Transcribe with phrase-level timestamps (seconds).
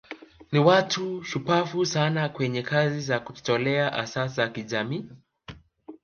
[0.51, 5.09] Ni watu shupavu sana kwenye kazi za kujitolea hasa za kijamii